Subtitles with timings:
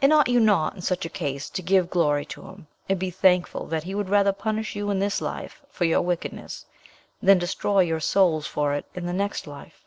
[0.00, 3.10] And ought you not, in such a case, to give glory to him, and be
[3.10, 6.66] thankful that he would rather punish you in this life for your wickedness
[7.20, 9.84] than destroy your souls for it in the next life?